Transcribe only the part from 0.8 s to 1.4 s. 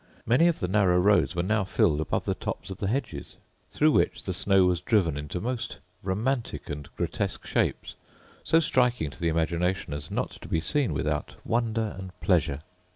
roads